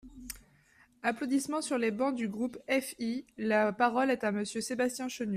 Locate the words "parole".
3.71-4.09